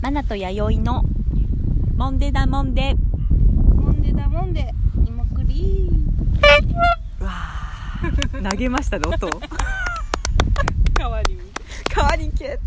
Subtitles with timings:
[0.00, 1.04] マナと弥生の
[1.96, 2.94] モンデだモンデ。
[3.74, 4.72] もんでだもんで
[5.04, 5.90] 芋栗
[7.20, 9.26] うわー投げましたね音。
[9.26, 9.30] を
[10.94, 11.40] 代わりに
[11.92, 12.58] 川に行け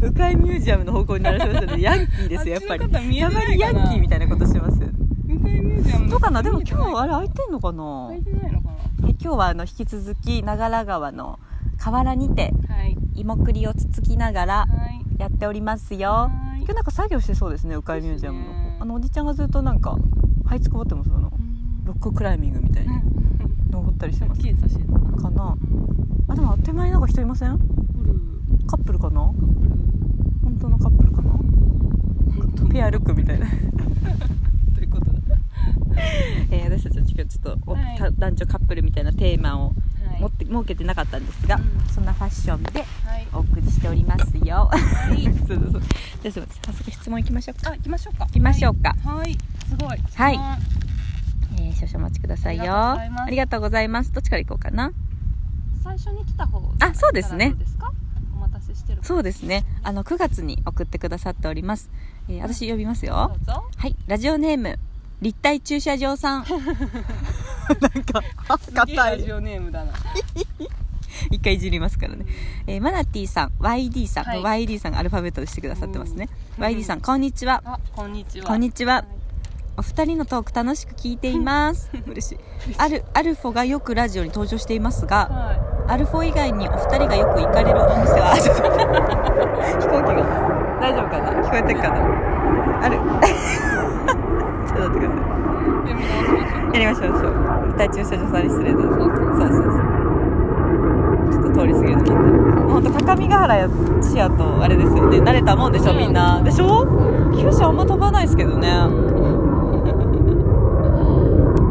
[0.00, 1.82] ド鵜飼ミュージアムの方向にならせましたね。
[1.82, 3.44] ヤンキーですよやっぱりあっちの方見えてないかな。
[3.44, 4.78] たまにヤンキーみたいなことしてます。
[4.78, 4.92] ーン
[5.26, 8.08] 向かいミュージアムどうかなでも今日はあれ開いてんのかな？
[8.08, 8.70] 開いてないのか
[9.06, 11.38] え今日はあの引き続き長良川の
[11.82, 12.96] 河原にてなはい。
[13.14, 15.02] 芋栗をつつきながらはい。
[15.18, 16.10] やっておりますよ。
[16.10, 16.58] はい。
[16.58, 18.76] 今日なんか作業してそうですね鵜飼ミュージアムのね。
[18.80, 19.96] あのおじちゃんがずっとなんか
[20.46, 21.32] 這いつくばってますあの
[21.84, 22.90] ロッククライミングみたいに
[23.70, 24.40] 登ったりしてます。
[24.40, 25.56] かな。
[26.28, 27.58] あでも手前になんか人いません？
[28.66, 29.20] カップルかな？
[29.20, 31.32] 本当のカップルかな？
[32.70, 33.46] ペアルックみたいな、
[34.74, 35.18] ということだ？
[36.50, 37.98] えー私たちは今日ちょっとお、はい。
[37.98, 39.74] た男女カップルみたいなテーマをはい
[40.20, 44.70] 持って設けてなかったんですが、うんそんなファッションではいお送りしておりますよ。
[45.16, 45.82] い そうそうそう。
[46.22, 47.70] じゃあ早速質問いきましょうか。
[47.70, 48.94] あ行きましょうか行きましょうか。
[49.04, 49.38] はいはい
[49.68, 50.58] すごいはい
[51.58, 52.72] えー少々お待ちくださいよ。
[52.74, 54.12] あありりがとうございます。
[54.12, 54.90] どっちから行こうかな？
[55.84, 57.54] 最初に来た方あそうですね
[58.36, 59.64] お待たせしてるそうですね。
[59.82, 61.90] あの9月に送ってくださっております。
[62.28, 63.14] えー私呼びますよ。
[63.76, 64.78] はい、ラジオネーム
[65.20, 66.44] 立体駐車場さん。
[67.80, 68.22] なんか
[68.58, 69.92] すげえラジオネームだな
[71.30, 72.24] 一回いじりますからね、
[72.66, 74.66] えーマナティさん YD さん、はい。
[74.66, 76.64] YD さんがアルファベットでしてくださってますね、うん。
[76.64, 77.62] YD さんこんにちは。
[77.64, 78.46] あこんにちは。
[78.46, 78.94] こんにちは。
[78.94, 79.04] はい。
[79.78, 81.90] お二人のトーク楽しく聞いています。
[82.06, 82.38] 嬉しい。
[82.76, 85.56] あるアルフォがよくラジオに登場していますがは
[85.88, 90.24] アルフォ以外にお二人がよく行かれるお店は飛行機が
[90.80, 91.32] 大丈夫かな？
[91.42, 91.96] 聞こえてるかな？
[92.84, 92.96] ある
[94.66, 95.30] ちょっと待ってください
[95.86, 97.28] でも直しましょういやりましょうしょ
[97.84, 99.92] う立体駐車場さんに失礼だそうそうそう。
[101.32, 103.68] ちょっと通り過ぎるのみんなほんと高見ヶ原や
[104.02, 104.62] 市やと。
[104.62, 105.72] あれですよね慣れたもん。
[105.72, 106.12] でしょみん。
[106.12, 106.86] なでしょ
[107.34, 107.76] 九州あん。
[107.76, 108.68] ま飛ばないですけどね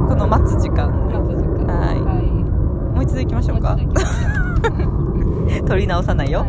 [0.07, 2.01] この待つ時間待つ時間はい
[2.95, 3.77] もう一度行きましょうか
[5.67, 6.45] 取り直さないよ、は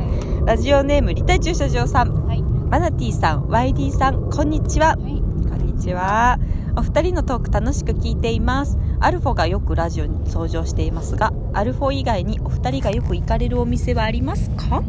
[0.46, 2.08] ラジオネーム立体駐車場さん。
[2.08, 3.42] いはいマナティさん。
[3.48, 4.30] YD さん。
[4.30, 4.50] こん。
[4.50, 5.58] にちははいこん。
[5.66, 6.38] にちは
[6.76, 14.82] お二人のトーク楽しく聞いていますアルフォがよくラジオに登場していますがアルフォ以外にお二人がよく行かれるお店はありますか？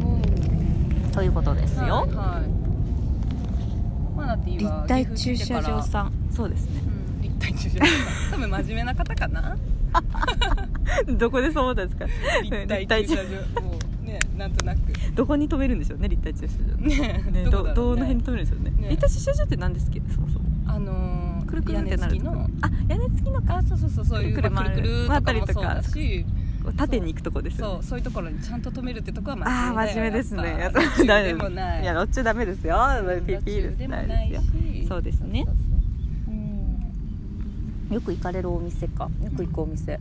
[1.12, 2.48] ということですよ、はいはい。
[4.16, 6.12] マナティーは立体駐車場さん。
[6.30, 6.80] そうですね。
[6.86, 7.92] うん立体駐車場さ
[8.28, 8.30] ん。
[8.32, 9.56] 多分真面目な方かな？
[11.18, 12.06] どこでそう思ったんですか？
[12.42, 13.60] 立体駐車場。
[13.62, 14.78] もうねなんとなく。
[15.14, 16.76] どこに止めるんでしょうね立体駐車場。
[16.76, 18.70] ねねどどの辺に止めるんでしょうね。
[18.78, 18.88] ね。
[18.90, 20.00] 立体駐車場って何ですっけ？
[20.12, 20.44] そもそも。
[20.66, 21.23] あのー
[21.62, 23.56] くるくるってなるのあ屋根付きのか。
[23.58, 25.80] あそうそうそうそういうくるくるまあくるくる回ったりとか
[26.76, 28.04] 縦に行くとこですよねそうそういう。
[28.04, 30.56] ところにちゃんと止めるってとこはああ真面目ですね。
[30.58, 30.82] やっぱ。
[30.82, 31.82] いやダメでもない。
[31.82, 32.78] いやロッチュダメですよ。
[33.26, 35.46] ピピでも大ないしそうですね。
[37.90, 39.10] よく行かれるお店か。
[39.22, 40.00] よく行くお店。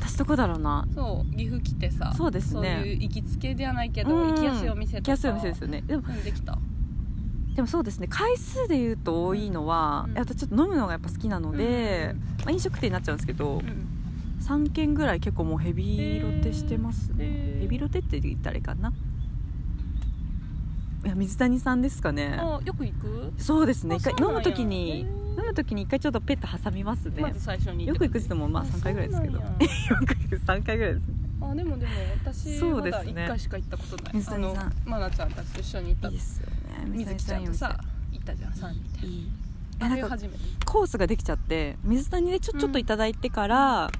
[0.00, 0.86] 私どこだろうな。
[0.92, 2.12] そう岐阜来てさ。
[2.16, 2.78] そうですね。
[2.80, 4.30] そういう行きつけではないけどうん。
[4.30, 4.98] 行きやすいお店とか。
[4.98, 5.82] 行きやすいお店ですよね。
[5.86, 6.58] でもうんできた
[7.58, 10.18] でもそうですね回数で言うと多いのは、うん。
[10.18, 12.14] あとちょっと飲むのがやっぱ好きなので、
[12.44, 13.88] まあ、飲食店になっちゃうんですけど、うん。
[14.46, 17.60] 3軒ぐらい結構もうヘビロテしてますね、へー。
[17.62, 18.92] ヘビロテって言ったらいいかな。
[21.04, 22.38] いや水谷さんですかね。
[22.40, 23.32] あよく行く？
[23.38, 23.96] そうですね。
[23.96, 25.40] あ一回飲む時にへー。
[25.40, 27.22] 飲む時に一回ちょっとペット挟みますね。
[27.22, 29.34] まず最初によく行くって言ってもまあ3回ぐらいですけど。
[29.42, 31.14] よく行く3回ぐらいですね。
[31.40, 31.92] あでもでも
[32.24, 33.22] 私そうまだですね。
[33.24, 34.14] 1回しか行ったことない。
[34.14, 34.56] 水谷さん。
[34.60, 36.08] あのマナちゃんたちと一緒に行った。
[36.08, 36.46] いいですよ。
[36.50, 37.78] ね水木ちゃんとさ
[38.12, 39.06] 行ったじゃん3人で。
[39.06, 39.30] いい。
[39.80, 43.90] あなんかれ初めてコースができちゃって水谷でちょ,、うんちょっといただいてから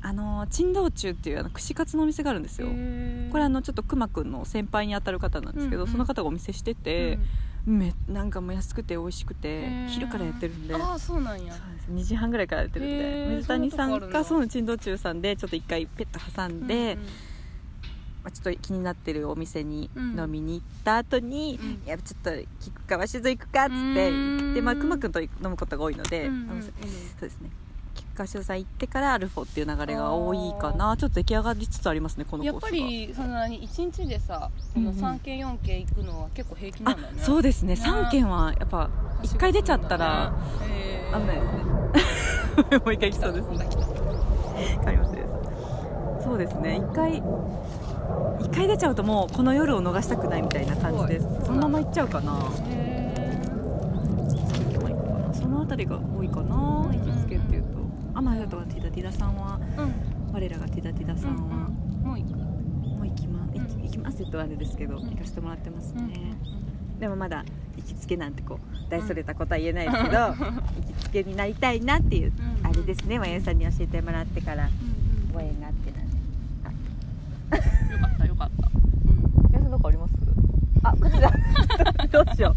[0.00, 2.68] あの珍道中っていうあの串カツのお店があるんですよ。
[2.68, 7.18] これあのちょっとくまくんの先輩に当たる方なんですけど、うんうんその方がお店してて、
[7.66, 10.74] めなんかもう安くて美味しくて昼からやってるんで。
[10.74, 11.52] ああそうなんや。
[11.52, 14.46] そうです2時半ぐらいからやってるんへでー水谷さんかそうの。
[14.46, 17.06] 珍道中さんでちょっと一回ペット挟んで、うんまあ、
[18.32, 21.82] ちょっと気になってるお店にうん飲みに行った後に、うん。
[21.86, 24.54] いやちょっと聞くか鷲津行くかっつってうん。
[24.54, 26.66] でまあくまくんと飲むことが多いので、うんそ
[27.18, 27.50] うですね。
[27.94, 30.96] 菊川翔さん行ってからアルフォっていう流れが多いかな。
[30.96, 35.04] ちょっと出来上がりつつありますねこのコやっースがぱりそんなに1日でさこのうんうん。
[35.04, 37.22] 3軒4軒行くのは結構平気なあんだね。
[37.22, 37.74] そうですね。
[37.74, 38.90] ね3軒はやっぱ
[39.22, 40.32] 1回出ちゃったら
[41.12, 41.52] 危ないです
[42.72, 42.78] ね。
[42.84, 43.68] もう一回来そうですね。
[46.28, 46.78] そうですね。
[46.82, 47.22] 1回
[48.40, 52.32] 一回出ちゃうともうこの夜を逃したくないみたいな感じですそのまま行っちゃうかな。
[52.68, 53.42] へ
[55.32, 57.68] その辺りが多いかな行きつけっていうと。
[58.14, 59.94] あまああとはティダティダさんはーうん。
[60.32, 61.68] 我らがティダティダさんは、
[62.02, 65.10] もう行くもう行きま行き行きますってあれですけどうん。
[65.10, 66.06] 行かせてもらってますね、う
[66.44, 66.58] ん
[66.98, 67.44] でもまだ
[67.76, 70.34] 行きつけなんてこう大それたことは言えないですけど、行
[70.98, 72.32] きつけになりたいなっていう、
[72.62, 74.64] うんあれですねまゆさんに教えてもらってから。
[74.64, 74.70] うん
[75.32, 76.16] ご縁があってなんで
[77.52, 78.70] うんよかったよかったう
[79.12, 80.14] ん皆さんどこあります
[80.82, 81.30] あこっちだ
[82.10, 82.54] どうしよ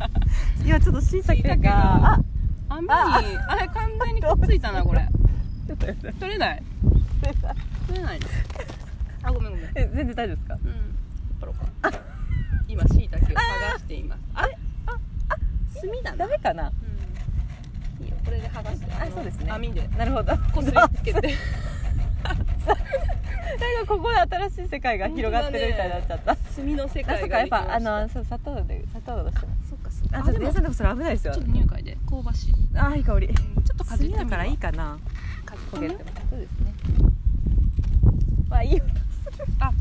[0.71, 1.57] う今ちょっとしいたけが。
[1.57, 2.19] があ
[2.69, 5.05] 網にあれ完全にくっついたなこれ。
[5.77, 6.63] 取れない？
[7.87, 8.19] 取れない？
[8.19, 8.25] の
[9.23, 9.65] あごめんごめん。
[9.75, 10.53] え全然大丈夫ですか？
[10.53, 10.61] うん。
[11.39, 11.99] 取ろうか。
[12.67, 13.41] 今椎茸を剥が
[13.77, 14.21] しています。
[14.33, 14.57] あれ
[14.87, 15.35] ああ
[15.81, 16.17] 炭だな。
[16.17, 16.71] ダメかな？
[17.99, 18.05] うん。
[18.05, 18.91] いいよこれで剥がして。
[18.93, 19.51] あそうですね。
[19.51, 19.87] 網で。
[19.97, 20.37] なるほど。
[20.53, 21.35] こすりつけて。
[22.23, 22.33] な
[23.83, 27.91] んかここで新しい世界が広がってるみたいになっちゃった、炭の世あそ界がっかやっぱあできました。
[28.01, 29.75] のそう砂糖で砂糖がどうしてもそ
[30.07, 31.97] っかそっかあちょっとでも皆さんでもそれ危ないですよちょっと匂い嗅いで。
[32.09, 32.53] 香ばしい。
[32.75, 33.27] あいい香り。
[33.27, 33.33] ちょ
[33.73, 34.97] っとかじってみからいいかな。
[35.45, 36.73] かじ焦げてもそうですね。
[38.49, 38.85] わあいい音
[39.59, 39.73] あこ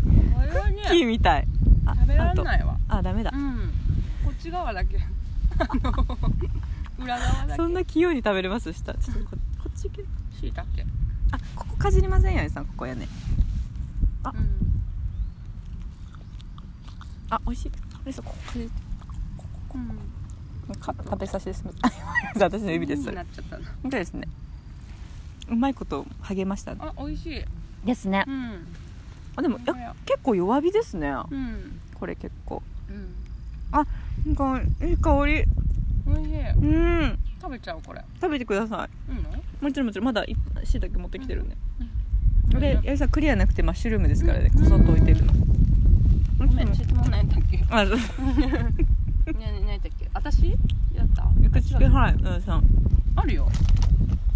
[0.46, 0.82] れはね。
[0.88, 1.48] 木みたい。
[1.86, 2.76] あ食べられないわ。
[2.88, 3.30] ああダメだ。
[3.34, 3.72] うん。
[4.24, 4.98] こっち側だけ。
[5.58, 5.92] あの
[7.02, 7.56] 裏側だけ。
[7.56, 8.72] そんな器用に食べれます？
[8.72, 10.04] したちょっとここっち行け。
[10.40, 10.86] しいたけ
[11.32, 12.66] あここかじりませんよねさん。
[12.66, 13.08] ここやね。
[14.22, 14.30] あ。
[14.30, 14.82] うん。
[17.30, 17.72] あ美味しい。
[18.06, 18.89] えそうここかじって
[19.74, 20.74] うん。
[20.76, 22.02] か食べさせてすみません。
[22.42, 23.10] 私の指です。
[23.10, 23.64] なっちゃったな。
[23.82, 24.28] 本当ですね。
[25.50, 26.74] うまいこと励ました。
[26.74, 27.44] ねあ美味しい。
[27.84, 28.24] ですね。
[28.26, 28.66] うん。
[29.36, 29.94] あでもやいや。
[30.04, 31.12] 結構弱火ですね。
[31.30, 31.80] うん。
[31.94, 32.62] これ結構。
[32.88, 33.14] うん。
[33.72, 35.44] なんかいい香り。
[36.06, 36.50] 美味しい。
[36.50, 37.18] うん。
[37.40, 38.04] 食べちゃうこれ。
[38.20, 39.16] 食べてくださうん
[39.62, 40.04] もちろんもちろん。
[40.04, 40.24] まだ
[40.64, 42.52] しいたけ持ってきてるねうん。
[42.52, 44.50] これやりさんクリアなくてマッシュルームですからね。
[44.50, 45.32] こそっと置いてるの。
[46.38, 47.84] ごめん質問何だっけねあ
[49.24, 50.50] そうえね何だっけ私
[50.94, 52.64] やった口つけはいうんさん
[53.16, 53.48] あるよ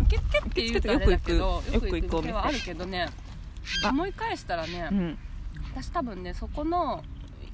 [0.02, 3.08] 受付って言うとあれだけどよく行くよく行くお店はあるけどね
[3.88, 5.18] 思い返したらねうん
[5.74, 7.02] 私多分ねそこの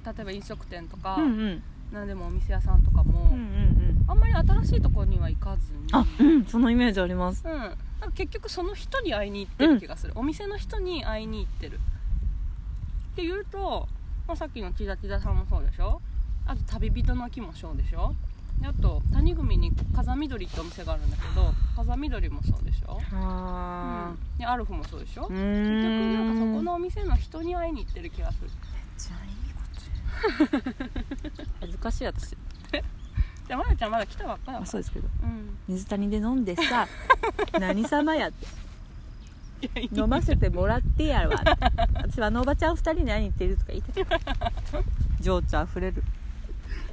[0.04, 7.76] 例えば飲食店とか、うんうんなんでもお店屋さんとかも、うんうんうんあんまり新しいところには行かずにあうんそのイメージありますうん、なんか
[8.14, 11.80] 結局その人に会いに行ってる気がする、うんお店の人に会いに行ってる
[13.12, 13.88] っていうと、
[14.28, 16.00] まあ、さっきの千田千田さんもそうでしょ
[16.50, 18.12] あと旅人の木もそうでしょ？
[18.60, 25.28] であと谷組に風緑ってお店があるんだけど風緑もそうでしょ、はうん、でアルフもそうでしょ？
[25.28, 28.50] 結局なんかそこののお店の人に会いに行ってる気がする。
[31.60, 32.30] 恥ずかしい私。
[33.46, 35.08] じゃあまやちゃんまだ来たばっかだかそうですけど。
[35.22, 35.56] うん。
[35.68, 36.86] 水谷で飲んでさ
[37.58, 38.46] 何様やって。
[39.92, 41.42] 飲ませてもらってやるわ。
[41.94, 44.18] 私はあのおばちゃん二人に会いに行ってるとか言ってた
[45.20, 46.02] 情緒あふれる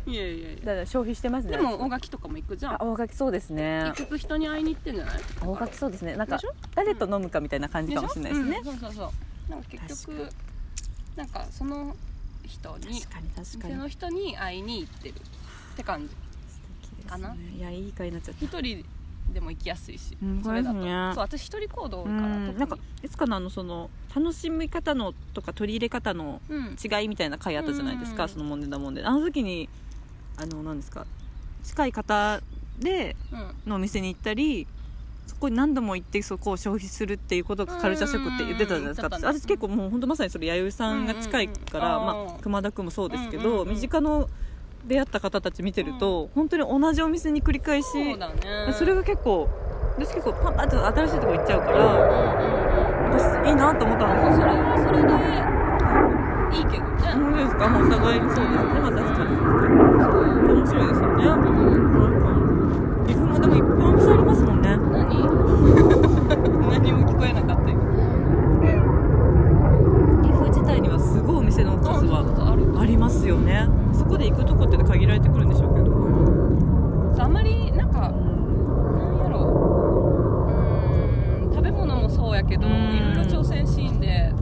[0.08, 0.58] いやいやいや。
[0.60, 1.52] だから消費してますね。
[1.52, 2.74] でも大垣とかも行くじゃん。
[2.76, 3.92] あ大垣そうですね。
[3.96, 6.16] 結局人に会いに行ってんじゃない大垣そうですね。
[6.16, 6.40] なんか
[6.76, 8.58] 誰と飲むかみたいな感じかもしれないですね。
[8.58, 9.14] うん、そうそうそ
[9.48, 9.52] う。
[9.52, 10.34] なんか結局確
[11.16, 11.96] なんかその
[12.46, 16.16] 人に確かに確か店にの人に会いに行ってるって感じ。
[17.06, 17.36] かな？
[17.36, 18.46] いやいい会になっちゃった。
[18.46, 18.86] 一人
[19.34, 20.80] でも行きやすいし、うんそれだと。
[20.80, 21.12] ね。
[21.14, 26.78] そう私一人行動多ういからんなんかいつかのあのその楽しみ方のとか取り入れ方のうん。
[26.82, 29.70] 違いみたいな回あったじゃないですか、うんそのもんでだもんであの時に
[30.38, 31.06] あの何ですか
[31.64, 32.42] 近い方
[32.80, 33.70] でうん。
[33.70, 34.68] のお店に行ったり
[35.26, 39.14] そこに何度も行ってそこを消費するっていうことがカルチャーショックって言ってたじゃないですか、うん。
[39.14, 42.04] うんうん私結構もう本当まさにそれ弥生さんが近いから、うん。
[42.04, 43.76] うんうんまあ、熊田君もそうですけど、うんうんうん。
[43.76, 44.30] 身近の
[44.86, 47.88] 出会った方たち見てると、本当に同じお店に繰り返し
[48.78, 49.50] それが結構
[49.98, 53.42] 私結構パンパンと新しいとこ行っちゃうからうんうんうんなん。
[53.44, 55.57] かいいなと思ったんですそれはそれで
[56.52, 56.90] いいけどね。
[57.14, 57.68] 本当ですか？
[57.70, 59.30] もうお互いにそうですねまあ確かに。
[60.54, 61.24] 面白いですよね。
[63.08, 64.78] 岐阜もでもいっぱいお店ありますもんね。
[64.92, 65.08] 何？
[66.70, 67.78] 何も聞こえなかったよ
[70.24, 72.20] 岐阜自体にはすごいお店の数は
[72.52, 72.80] ある。
[72.80, 73.68] ありますよね。
[73.94, 75.92] そこで行くとこって限られてくるんでしょうけど。
[77.16, 79.40] そうあんまりなんかなんやろ
[80.50, 82.74] うーん食べ物もそうやけどうん。
[82.74, 83.27] いろいろ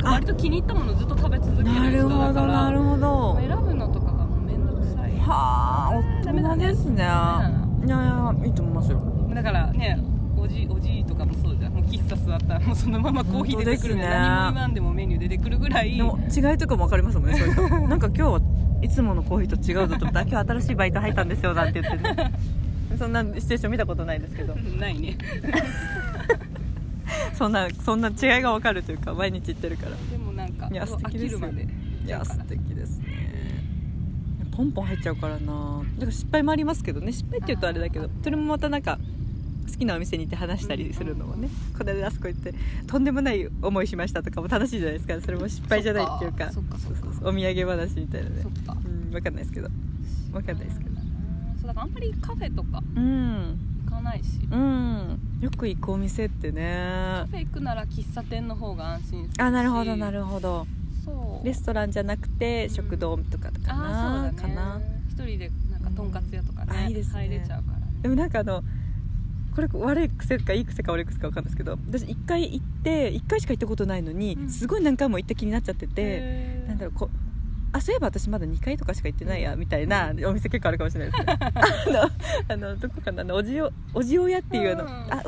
[0.06, 5.12] ーンであ割と気に入ったものずっと食べ続けるなる人ほどだからなるほど選ぶのとかがもうめんどくさい。
[5.20, 7.04] はあ大人ですね。
[7.04, 7.52] いや
[7.86, 9.02] いやいいと思いますよ。
[9.34, 10.00] だからね
[10.38, 11.74] おじおじいとかもそうじゃん。
[11.74, 14.10] もう喫茶座ったらもうそのままコーヒー出てくるねね。
[14.10, 15.98] 何も言わんでもメニュー出てくるぐらい。
[15.98, 17.88] でも違いとかも分かりますもんねそういう人。
[17.88, 18.42] なんか今日は
[18.82, 22.32] いつものコーヒーと違うぞと思ったら今日新しいバイト入ったんですよなんて言ってね。
[22.98, 24.56] そんなシチュエーション見たことないですけど。
[24.80, 25.18] ないね
[27.38, 29.92] そんなそんな違いが分かるというか毎日行ってるから。
[30.12, 31.40] でもなんかいや素敵ですよ。
[31.40, 31.68] 飽きるまで。
[32.06, 33.06] いや素敵ですね。
[34.56, 35.82] ポンポン入っちゃうからな。
[35.96, 37.12] だから失敗もありますけどね。
[37.12, 39.00] 失敗って言うとあれだけどそれもまたなんか
[39.70, 42.54] 好きなお店に行って話したりするのもね、これであそこ行って
[42.88, 45.20] とんでもない思いしましたとかも楽しいじゃないですか。
[45.20, 46.50] それも失敗じゃないっていうか。
[47.22, 48.46] お土産話みたいなね。
[48.46, 49.70] うん分かんないですけど。
[50.32, 50.96] わかんないですけど。
[51.60, 53.58] そうだからあんまりカフェとかうん。
[53.86, 54.26] 行かないし。
[54.35, 54.35] うん
[55.46, 59.42] よく行くお店ってカねフェ行くなら喫茶店の方が安心するし。
[59.42, 60.66] あなるほどなるほど。
[61.44, 64.42] レストランじゃなくて食堂とかかあな、うだね。
[64.42, 64.82] かな。
[65.08, 66.88] 一人でなんかとんかつ屋とかうん。
[66.88, 67.28] いいですね。
[67.28, 67.78] 入れちゃうから。
[67.78, 68.64] ねでもなんかあの
[69.56, 74.50] これ悪い癖かいい癖か悪い癖か分かんないですけど私1回行って1回しか行ったことないのに、うん。
[74.50, 77.25] すごい何回も行った気になっちゃってて、なんだろうこう
[77.76, 81.38] あそういえば私まだ2回とかしか行ってないやみたいなお店結構あるかもしれないですね。
[82.48, 84.92] あのあのどこかなあのおじおおじおやっていうあの、うん。
[85.12, 85.24] あ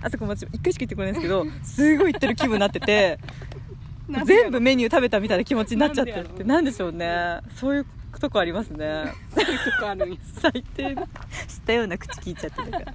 [0.00, 3.18] あそこも1回しか行ってこないんですけどすごい行ってる気分になってて
[4.24, 6.42] 全部メニュー食べたみたいな気持ちになっちゃってるって。
[6.42, 7.40] ななんでしょうね。
[7.56, 7.86] そういう
[8.18, 9.12] とこありますね。
[9.34, 10.16] そういうとこあるんや。
[10.40, 11.08] 最低な知っ
[11.66, 12.94] たような口聞いちゃってるから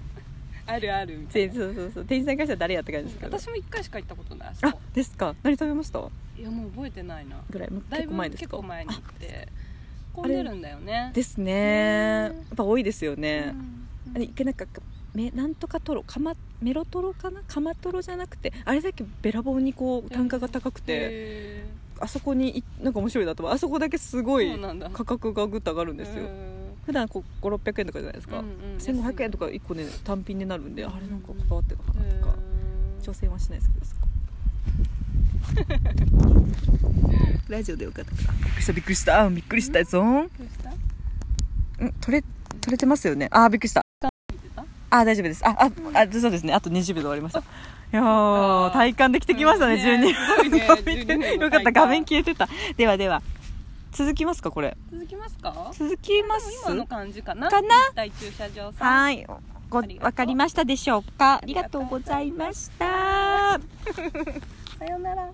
[0.68, 2.06] あるあるみたいでそうそうそう。
[2.06, 5.36] 店員さんからしたら誰やって感じですけど私も一回しか行ったことないあですか？
[5.44, 6.00] 何食べました？
[6.00, 7.38] いやもう覚えてないな。
[7.50, 7.72] ぐらい？
[7.72, 8.50] もう結構前ですか？
[8.50, 9.48] 結構前に行って
[10.14, 11.12] 混んでるんだよね。
[11.14, 11.46] ですね。
[11.46, 12.22] ね。
[12.24, 14.66] やっぱ多いですようね、んあれいけなんか
[15.14, 17.42] めなんとかトロかまメロトロかな？
[17.48, 21.66] カマトロじゃなくてあれだけべらぼうにこう単価が高くてへ
[22.00, 23.56] あそこにいなんか面白いなと思う。
[23.56, 24.52] あそこだけすごい
[24.94, 26.24] 価格がぐっと上がるんですよ。
[26.26, 26.51] へ
[26.86, 32.06] 普段こう5600円とかじゃないですか、うんうん1500円とか1個ね単品でなるんであれなんか関わってるのかな。
[32.08, 33.06] へとかー。
[33.10, 34.02] 挑戦はしないですけどそこ。
[37.50, 38.12] ラジオでよかった。
[38.66, 40.02] かびっくりしたびっくりしたあびっくりした？
[40.02, 40.30] ぞん
[42.00, 42.24] 取れ
[42.62, 43.28] 取れてますよね。
[43.32, 43.82] あびっくりした。
[44.94, 45.46] あ大丈夫です。
[45.48, 46.54] あああそうですね。
[46.54, 47.44] あと20秒で終わりましたい
[47.94, 48.02] や
[48.74, 51.72] 体感できてきましたね、うん12ねすごいね12分の よかった。
[51.72, 52.48] 画面消えてた。
[52.78, 53.22] ではでは
[53.92, 54.76] 続きますかこれ。
[54.92, 55.72] 続きますか？
[55.74, 56.50] 続きます？
[56.66, 57.50] 今の感じかな？
[57.50, 57.68] かな？
[58.20, 59.04] 駐車場さん。
[59.04, 59.26] はい。
[59.70, 61.36] ごわかりましたでしょうか？
[61.42, 63.60] ありがとうございました。
[64.80, 65.30] さようなら